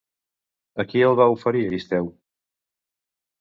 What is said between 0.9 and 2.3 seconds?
qui el va oferir Euristeu?